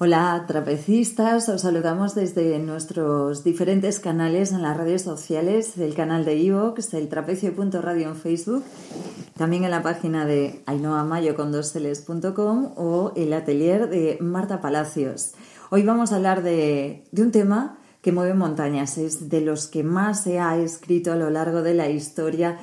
[0.00, 6.40] Hola trapecistas, os saludamos desde nuestros diferentes canales en las redes sociales, el canal de
[6.40, 8.62] Evox, el trapecio.radio en Facebook,
[9.36, 15.32] también en la página de ainoamayo.com o el atelier de Marta Palacios.
[15.70, 20.22] Hoy vamos a hablar de un tema que mueve montañas, es de los que más
[20.22, 22.60] se ha escrito a lo largo de la historia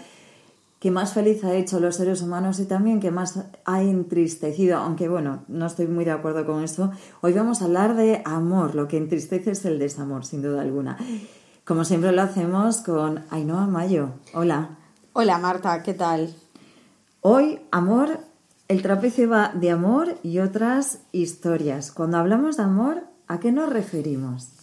[0.85, 4.77] que más feliz ha hecho a los seres humanos y también que más ha entristecido,
[4.77, 6.91] aunque bueno, no estoy muy de acuerdo con eso.
[7.21, 10.95] Hoy vamos a hablar de amor, lo que entristece es el desamor, sin duda alguna.
[11.63, 14.11] Como siempre lo hacemos con Ainhoa Mayo.
[14.35, 14.77] Hola.
[15.13, 16.35] Hola Marta, ¿qué tal?
[17.21, 18.19] Hoy, amor,
[18.67, 21.91] el trapecio va de amor y otras historias.
[21.91, 24.54] Cuando hablamos de amor, ¿a qué nos referimos?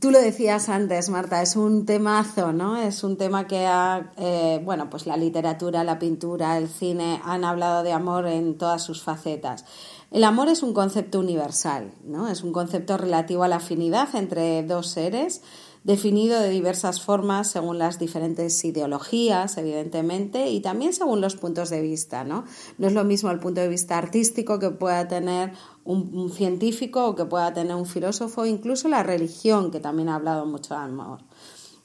[0.00, 2.76] Tú lo decías antes, Marta, es un temazo, ¿no?
[2.76, 7.44] Es un tema que ha, eh, bueno, pues la literatura, la pintura, el cine han
[7.44, 9.64] hablado de amor en todas sus facetas.
[10.10, 12.28] El amor es un concepto universal, ¿no?
[12.28, 15.42] Es un concepto relativo a la afinidad entre dos seres
[15.84, 21.80] definido de diversas formas según las diferentes ideologías, evidentemente, y también según los puntos de
[21.80, 22.24] vista.
[22.24, 22.44] ¿no?
[22.78, 25.52] no es lo mismo el punto de vista artístico que pueda tener
[25.84, 30.46] un, científico o que pueda tener un filósofo, incluso la religión, que también ha hablado
[30.46, 31.20] mucho de amor.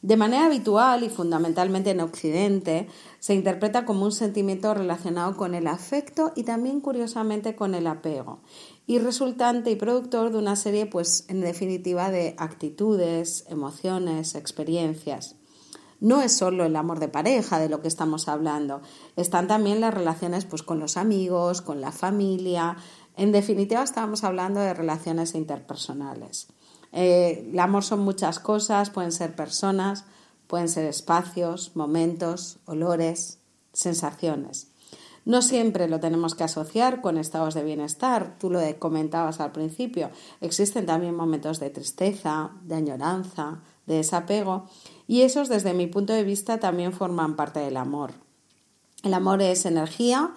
[0.03, 2.87] De manera habitual y fundamentalmente en Occidente,
[3.19, 8.39] se interpreta como un sentimiento relacionado con el afecto y también curiosamente con el apego
[8.87, 15.35] y resultante y productor de una serie, pues en definitiva, de actitudes, emociones, experiencias.
[15.99, 18.81] No es solo el amor de pareja de lo que estamos hablando,
[19.17, 22.77] están también las relaciones pues, con los amigos, con la familia.
[23.17, 26.47] En definitiva, estamos hablando de relaciones interpersonales.
[26.93, 30.05] Eh, el amor son muchas cosas, pueden ser personas,
[30.47, 33.39] pueden ser espacios, momentos, olores,
[33.73, 34.69] sensaciones.
[35.27, 40.09] No siempre lo tenemos que asociar con estados de bienestar, tú lo comentabas al principio.
[40.39, 44.69] Existen también momentos de tristeza, de añoranza, de desapego,
[45.05, 48.11] y esos desde mi punto de vista también forman parte del amor.
[49.03, 50.31] El amor es energía,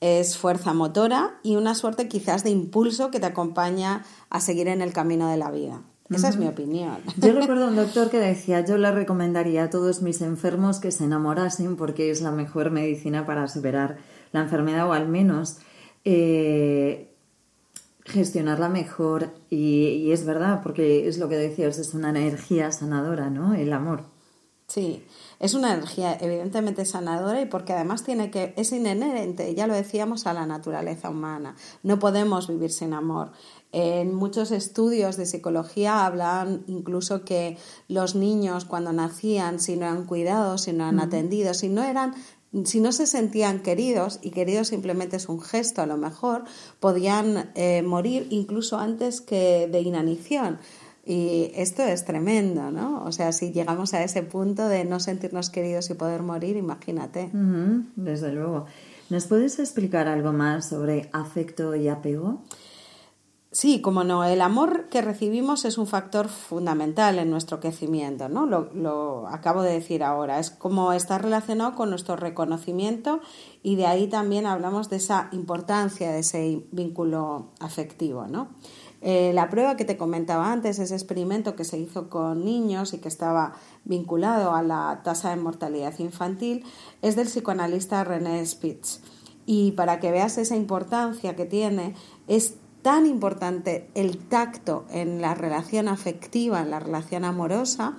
[0.00, 4.82] es fuerza motora y una suerte quizás de impulso que te acompaña a seguir en
[4.82, 5.82] el camino de la vida.
[6.10, 6.98] Esa es mi opinión.
[7.16, 10.92] Yo recuerdo a un doctor que decía, yo le recomendaría a todos mis enfermos que
[10.92, 13.98] se enamorasen porque es la mejor medicina para superar
[14.32, 15.58] la enfermedad o al menos
[16.04, 17.08] eh,
[18.04, 19.30] gestionarla mejor.
[19.50, 23.54] Y, es verdad, porque es lo que decías, es una energía sanadora, ¿no?
[23.54, 24.04] El amor.
[24.66, 25.02] Sí,
[25.40, 30.26] es una energía evidentemente sanadora y porque además tiene que es inherente, ya lo decíamos,
[30.26, 31.56] a la naturaleza humana.
[31.82, 33.32] No podemos vivir sin amor.
[33.72, 37.56] En muchos estudios de psicología hablan incluso que
[37.88, 42.14] los niños cuando nacían, si no eran cuidados, si no eran atendidos, si no eran
[42.64, 46.44] si no se sentían queridos, y queridos simplemente es un gesto a lo mejor,
[46.80, 50.58] podían eh, morir incluso antes que de inanición.
[51.04, 53.02] Y esto es tremendo, ¿no?
[53.04, 57.30] O sea, si llegamos a ese punto de no sentirnos queridos y poder morir, imagínate.
[57.96, 58.66] desde luego.
[59.08, 62.42] ¿Nos puedes explicar algo más sobre afecto y apego?
[63.50, 68.44] Sí, como no, el amor que recibimos es un factor fundamental en nuestro crecimiento, ¿no?
[68.44, 73.20] Lo, acabo de decir ahora, es como está relacionado con nuestro reconocimiento
[73.62, 78.48] y de ahí también hablamos de esa importancia de ese vínculo afectivo, ¿no?
[79.00, 82.98] Eh, la prueba que te comentaba antes, ese experimento que se hizo con niños y
[82.98, 83.54] que estaba
[83.84, 86.64] vinculado a la tasa de mortalidad infantil,
[87.00, 89.00] es del psicoanalista René Spitz.
[89.46, 91.94] Y para que veas esa importancia que tiene,
[92.26, 97.96] es tan importante el tacto en la relación afectiva, en la relación amorosa,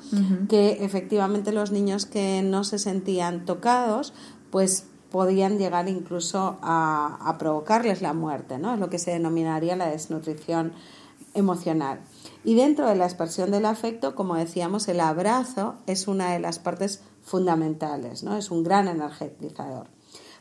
[0.47, 4.13] que efectivamente los niños que no se sentían tocados,
[4.51, 8.73] pues podían llegar incluso a, provocarles la muerte, ¿no?
[8.73, 10.73] Es lo que se denominaría la desnutrición
[11.33, 12.01] emocional.
[12.43, 16.59] Y dentro de la expresión del afecto, como decíamos, el abrazo es una de las
[16.59, 18.37] partes fundamentales, ¿no?
[18.37, 19.87] Es un gran energetizador.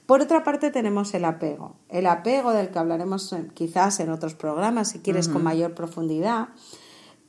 [0.08, 1.76] Por otra parte tenemos el apego.
[1.90, 6.48] El apego del que hablaremos quizás en otros programas, si quieres, con mayor profundidad,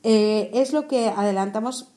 [0.02, 1.92] eh, es lo que adelantamos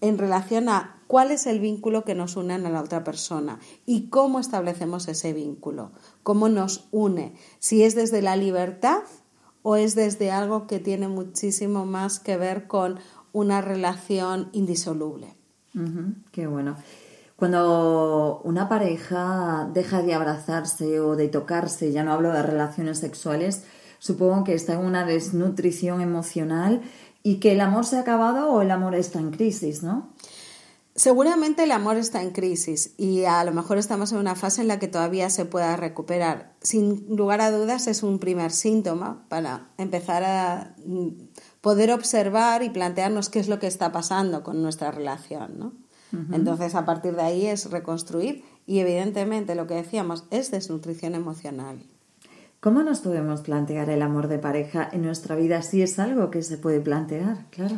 [0.00, 4.08] en relación a cuál es el vínculo que nos une a la otra persona y
[4.08, 5.92] cómo establecemos ese vínculo,
[6.24, 9.04] cómo nos une, si es desde la libertad
[9.62, 12.98] o es desde algo que tiene muchísimo más que ver con
[13.32, 15.36] una relación indisoluble.
[16.32, 16.76] qué bueno.
[17.42, 23.64] Cuando una pareja deja de abrazarse o de tocarse, ya no hablo de relaciones sexuales,
[23.98, 26.82] supongo que está en una desnutrición emocional
[27.24, 30.12] y que el amor se ha acabado o el amor está en crisis, ¿no?
[30.94, 34.68] Seguramente el amor está en crisis y a lo mejor estamos en una fase en
[34.68, 36.54] la que todavía se pueda recuperar.
[36.60, 41.08] Sin lugar a dudas es un primer síntoma para empezar a mm,
[41.60, 45.58] poder observar y plantearnos qué es lo que está pasando con nuestra relación.
[45.58, 45.81] ¿no?
[46.32, 51.82] Entonces a partir de ahí es reconstruir y evidentemente lo que decíamos es desnutrición emocional.
[52.60, 56.42] ¿Cómo nos podemos plantear el amor de pareja en nuestra vida si es algo que
[56.42, 57.46] se puede plantear?
[57.50, 57.76] Claro.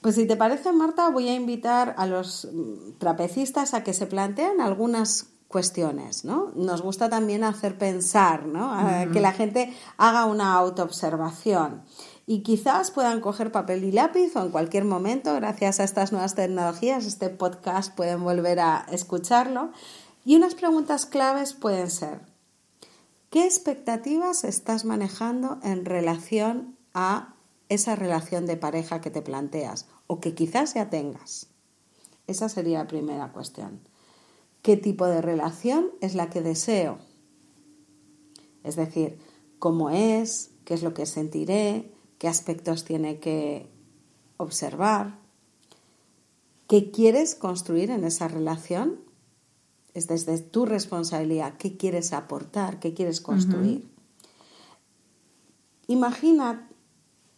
[0.00, 4.06] Pues si te parece, Marta, voy a invitar a los mm, trapecistas a que se
[4.06, 6.50] planteen algunas cuestiones, ¿no?
[6.56, 8.76] Nos gusta también hacer pensar, ¿no?
[9.12, 11.82] Que la gente haga una autoobservación
[12.26, 16.34] y quizás puedan coger papel y lápiz o en cualquier momento, gracias a estas nuevas
[16.34, 19.72] tecnologías, este podcast pueden volver a escucharlo.
[20.24, 22.20] Y unas preguntas claves pueden ser,
[23.28, 27.34] ¿qué expectativas estás manejando en relación a
[27.68, 31.48] esa relación de pareja que te planteas o que quizás ya tengas.
[32.26, 33.80] Esa sería la primera cuestión.
[34.62, 36.98] ¿Qué tipo de relación es la que deseo?
[38.62, 39.18] Es decir,
[39.58, 41.92] cómo es, qué es lo que sentiré,
[42.24, 43.68] qué aspectos tiene que
[44.38, 45.18] observar,
[46.66, 48.98] qué quieres construir en esa relación.
[49.92, 53.86] Es desde tu responsabilidad, qué quieres aportar, qué quieres construir.
[55.86, 56.66] Imagina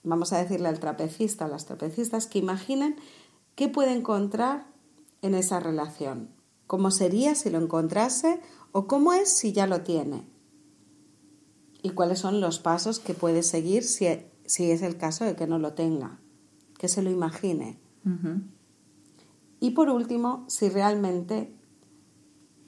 [0.04, 2.94] vamos a decirle al trapecista, a las trapecistas, que imaginen
[3.56, 4.68] qué puede encontrar
[5.20, 6.30] en esa relación,
[6.68, 8.40] cómo sería si lo encontrase
[8.70, 10.28] o cómo es si ya lo tiene
[11.82, 14.06] y cuáles son los pasos que puede seguir si,
[14.46, 16.18] es el caso de que no lo tenga,
[16.78, 17.78] que se lo imagine.
[19.60, 21.52] Y por último, si realmente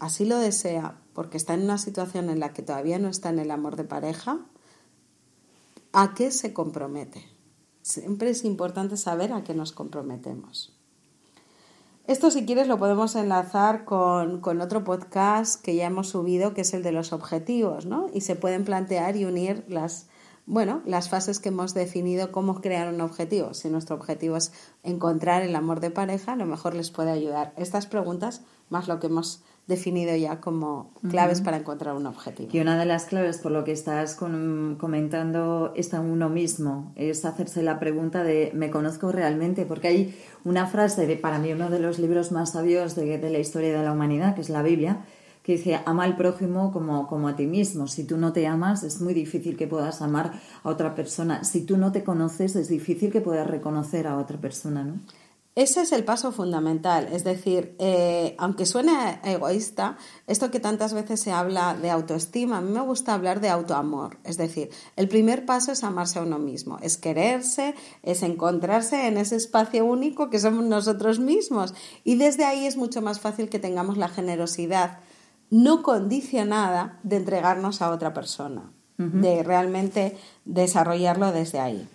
[0.00, 3.38] así lo desea, porque está en una situación en la que todavía no está en
[3.38, 4.40] el amor de pareja,
[5.92, 7.25] ¿A qué se compromete?
[7.82, 10.75] Siempre es importante saber a qué nos comprometemos.
[12.06, 16.75] Esto, si quieres, lo podemos enlazar con, otro podcast que ya hemos subido, que es
[16.75, 18.06] el de los objetivos, ¿no?
[18.12, 20.08] Y se pueden plantear y unir las,
[20.49, 23.53] bueno, las fases que hemos definido, cómo crear un objetivo.
[23.53, 24.50] Si nuestro objetivo es
[24.83, 28.41] encontrar el amor de pareja, a lo mejor les puede ayudar estas preguntas,
[28.71, 32.49] más lo que hemos definido ya como claves para encontrar un objetivo.
[32.50, 37.62] Y una de las claves, por lo que estás comentando, está uno mismo, es hacerse
[37.62, 39.67] la pregunta de ¿me conozco realmente?
[39.67, 43.31] Porque hay una frase de, para mí, uno de los libros más sabios de, de
[43.31, 45.05] la historia de la humanidad, que es la Biblia,
[45.49, 47.87] que dice, ama al prójimo como, como a ti mismo.
[47.87, 51.43] Si tú no te amas, es muy difícil que puedas amar a otra persona.
[51.43, 55.00] Si tú no te conoces, es difícil que puedas reconocer a otra persona, ¿no?
[55.55, 59.97] Ese es el paso fundamental, es decir, eh, aunque suene egoísta,
[60.27, 64.19] esto que tantas veces se habla de autoestima, a mí me gusta hablar de autoamor,
[64.23, 67.75] es decir, el primer paso es amarse a uno mismo, es quererse,
[68.05, 71.75] es encontrarse en ese espacio único que somos nosotros mismos
[72.05, 75.00] y desde ahí es mucho más fácil que tengamos la generosidad
[75.50, 81.89] no condicionada de entregarnos a otra persona, de realmente desarrollarlo desde ahí.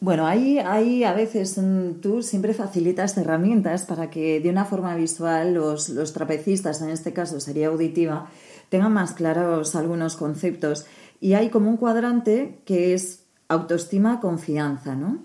[0.00, 4.94] Bueno, ahí, ahí a veces mm, tú siempre facilitas herramientas para que de una forma
[4.96, 8.28] visual los, los trapecistas, en este caso sería auditiva,
[8.68, 10.84] tengan más claros algunos conceptos.
[11.22, 15.24] Y hay como un cuadrante que es autoestima, confianza, ¿no?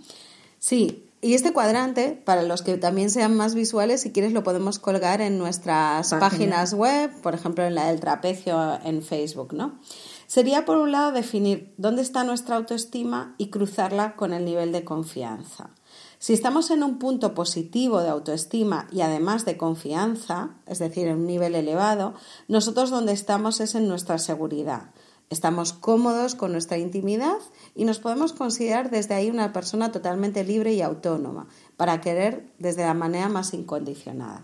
[0.59, 4.79] Sí, y este cuadrante, para los que también sean más visuales, si quieres lo podemos
[4.79, 9.79] colgar en nuestras páginas web, por ejemplo en la del trapecio en Facebook, ¿no?
[10.27, 14.83] Sería, por un lado, definir dónde está nuestra autoestima y cruzarla con el nivel de
[14.83, 15.71] confianza.
[16.19, 21.17] Si estamos en un punto positivo de autoestima y además de confianza, es decir, en
[21.17, 22.13] un nivel elevado,
[22.47, 24.91] nosotros donde estamos es en nuestra seguridad.
[25.29, 27.37] Estamos cómodos con nuestra intimidad
[27.75, 32.83] y nos podemos considerar desde ahí una persona totalmente libre y autónoma para querer desde
[32.83, 34.41] la manera más incondicionada.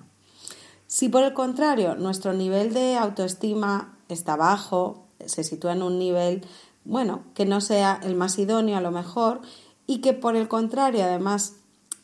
[0.85, 6.45] Si por el contrario nuestro nivel de autoestima está bajo, se sitúa en un nivel,
[6.83, 9.41] bueno, que no sea el más idóneo a lo mejor
[9.87, 11.55] y que por el contrario, además,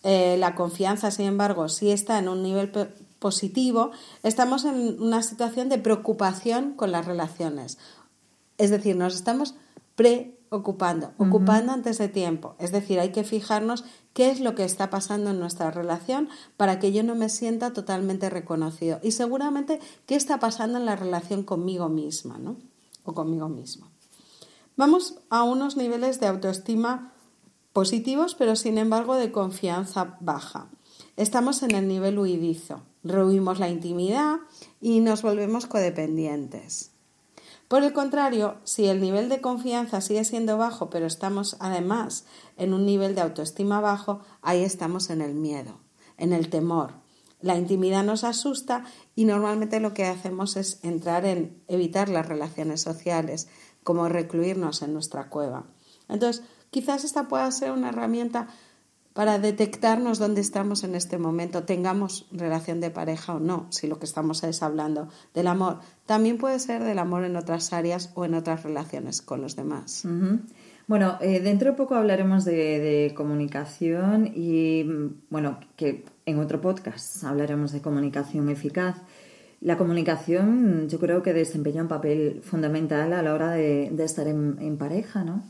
[0.01, 2.71] eh, la confianza, sin embargo, sí está en un nivel
[3.19, 3.91] positivo,
[4.23, 7.77] estamos en una situación de preocupación con las relaciones.
[8.61, 9.55] Es decir, nos estamos
[9.95, 12.53] preocupando, ocupando antes de tiempo.
[12.59, 16.77] Es decir, hay que fijarnos qué es lo que está pasando en nuestra relación para
[16.77, 18.99] que yo no me sienta totalmente reconocido.
[19.01, 22.57] Y seguramente qué está pasando en la relación conmigo misma, ¿no?
[23.03, 23.87] o conmigo mismo.
[24.77, 27.13] Vamos a unos niveles de autoestima
[27.73, 30.69] positivos, pero sin embargo de confianza baja.
[31.17, 34.37] Estamos en el nivel huidizo, rehuimos la intimidad
[34.79, 36.90] y nos volvemos codependientes.
[37.71, 42.25] Por el contrario, si el nivel de confianza sigue siendo bajo, pero estamos además
[42.57, 45.79] en un nivel de autoestima bajo, ahí estamos en el miedo,
[46.17, 46.95] en el temor,
[47.39, 48.83] La intimidad nos asusta
[49.15, 53.47] y normalmente lo que hacemos es entrar en evitar las relaciones sociales,
[53.85, 55.63] como recluirnos en nuestra cueva.
[56.09, 58.49] Entonces, quizás esta pueda ser una herramienta
[59.13, 63.99] para detectarnos dónde estamos en este momento, tengamos relación de pareja o no, si lo
[63.99, 65.79] que estamos es hablando del amor.
[66.05, 70.05] También puede ser del amor en otras áreas o en otras relaciones con los demás.
[70.87, 74.85] Bueno, eh, dentro de poco hablaremos de, comunicación y,
[75.29, 78.95] bueno, que en otro podcast hablaremos de comunicación eficaz.
[79.59, 84.77] La comunicación yo creo que desempeña un papel fundamental a la hora de, estar en
[84.77, 85.43] pareja, ¿no?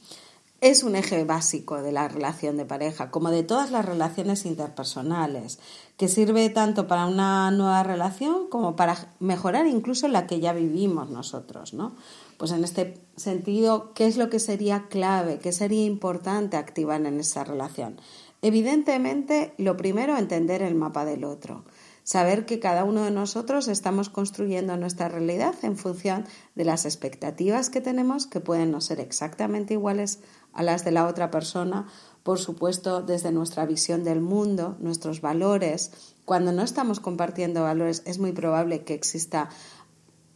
[0.62, 5.58] Es un eje básico de la relación de pareja, como de todas las relaciones interpersonales,
[5.98, 11.10] que sirve tanto para una nueva relación como para mejorar incluso la que ya vivimos
[11.10, 11.96] nosotros, ¿no?
[12.38, 17.20] Pues en este sentido, ¿qué es lo que sería clave, qué sería importante activar en
[17.20, 18.00] esa relación?
[18.44, 21.64] Evidentemente, lo primero, entender el mapa del otro
[22.04, 27.70] saber que cada uno de nosotros estamos construyendo nuestra realidad en función de las expectativas
[27.70, 30.20] que tenemos, que pueden no ser exactamente iguales
[30.54, 31.88] a las de la otra persona,
[32.24, 35.92] por supuesto desde nuestra visión del mundo, nuestros valores.
[36.26, 39.50] Cuando no estamos compartiendo valores es muy probable que exista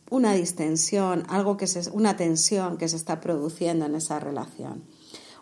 [0.10, 4.84] una distensión, algo que se, una tensión que se está produciendo en esa relación.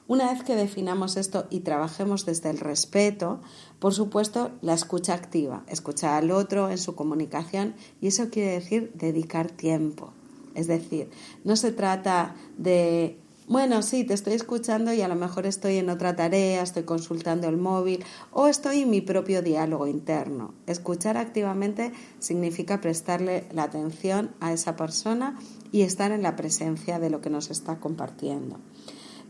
[0.07, 3.39] Una vez que definamos esto y trabajemos desde el respeto,
[3.79, 8.91] por supuesto, la escucha activa, escuchar al otro en su comunicación y eso quiere decir
[8.95, 10.12] dedicar tiempo.
[10.55, 11.10] Es decir,
[11.43, 15.89] no se trata de bueno, sí, te estoy escuchando y a lo mejor estoy en
[15.89, 20.53] otra tarea, estoy consultando el móvil o estoy en mi propio diálogo interno.
[20.65, 25.38] Escuchar activamente significa prestarle la atención a esa persona
[25.74, 28.60] y estar en la presencia de lo que nos está compartiendo.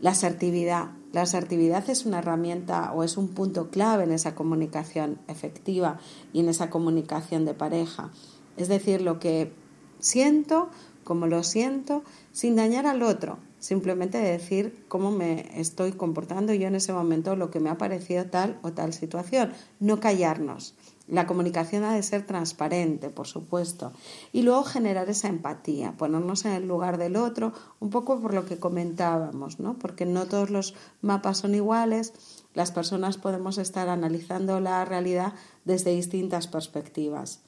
[0.04, 0.90] La asertividad.
[1.14, 5.98] La asertividad es una herramienta o es un punto clave en esa comunicación efectiva
[6.34, 8.10] y en esa comunicación de pareja.
[8.58, 9.54] Es decir, lo que
[10.00, 10.68] siento,
[11.04, 16.74] como lo siento, sin dañar al otro, simplemente decir cómo me estoy comportando yo en
[16.74, 20.74] ese momento, lo que me ha parecido tal o tal situación, no callarnos.
[21.06, 23.92] La comunicación ha de ser transparente, por supuesto,
[24.32, 28.46] y luego generar esa empatía, ponernos en el lugar del otro, un poco por lo
[28.46, 29.78] que comentábamos, ¿no?
[29.78, 32.14] Porque no todos los mapas son iguales,
[32.54, 35.34] las personas podemos estar analizando la realidad
[35.66, 37.40] desde distintas perspectivas.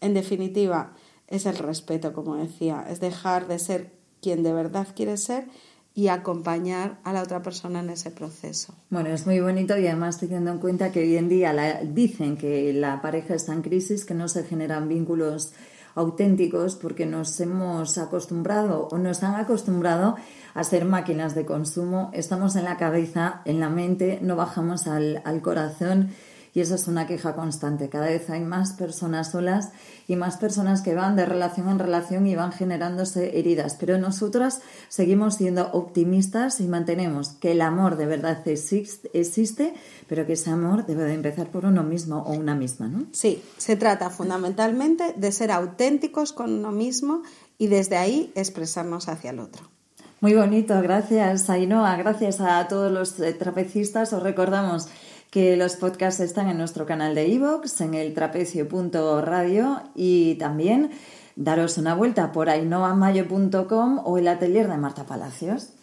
[0.00, 0.94] En definitiva,
[1.28, 5.46] es el respeto, como decía, es dejar de ser quien de verdad quiere ser
[5.94, 8.74] y acompañar a la otra persona en ese proceso.
[8.90, 12.72] Bueno, es muy bonito y además teniendo en cuenta que hoy en día dicen que
[12.72, 15.52] la pareja está en crisis, que no se generan vínculos
[15.94, 20.16] auténticos porque nos hemos acostumbrado o nos han acostumbrado
[20.54, 22.10] a ser máquinas de consumo.
[22.12, 26.10] Estamos en la cabeza, en la mente, no bajamos al, al corazón
[26.54, 27.88] y esa es una queja constante.
[27.88, 29.70] Cada vez hay más personas solas
[30.06, 33.76] y más personas que van de relación en relación y van generándose heridas.
[33.78, 39.74] Pero nosotras seguimos siendo optimistas y mantenemos que el amor de verdad existe,
[40.08, 43.06] pero que ese amor debe de empezar por uno mismo o una misma, ¿no?
[43.10, 47.22] Sí, se trata fundamentalmente de ser auténticos con uno mismo
[47.58, 49.74] y desde ahí expresarnos hacia el otro.
[50.20, 54.12] Muy bonito, gracias Ainhoa, gracias a todos los eh, trapecistas.
[54.12, 54.88] Os recordamos
[55.34, 60.92] que los podcasts están en nuestro canal de iVoox, en el trapecio.radio y también
[61.34, 65.73] daros una vuelta por ainoamayo.com o el atelier de Marta Palacios.